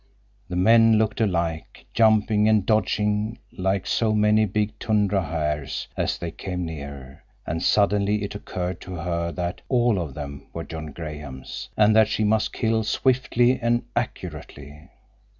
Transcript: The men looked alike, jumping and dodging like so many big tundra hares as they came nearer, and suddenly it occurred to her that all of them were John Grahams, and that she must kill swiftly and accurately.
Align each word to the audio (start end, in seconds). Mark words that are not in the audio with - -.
The 0.49 0.55
men 0.55 0.97
looked 0.97 1.21
alike, 1.21 1.85
jumping 1.93 2.49
and 2.49 2.65
dodging 2.65 3.37
like 3.55 3.85
so 3.85 4.15
many 4.15 4.45
big 4.45 4.79
tundra 4.79 5.23
hares 5.23 5.87
as 5.95 6.17
they 6.17 6.31
came 6.31 6.65
nearer, 6.65 7.23
and 7.45 7.61
suddenly 7.61 8.23
it 8.23 8.33
occurred 8.33 8.81
to 8.81 8.95
her 8.95 9.31
that 9.33 9.61
all 9.69 9.99
of 10.01 10.15
them 10.15 10.47
were 10.53 10.63
John 10.63 10.87
Grahams, 10.87 11.69
and 11.77 11.95
that 11.95 12.07
she 12.07 12.23
must 12.23 12.51
kill 12.51 12.83
swiftly 12.83 13.59
and 13.59 13.83
accurately. 13.95 14.89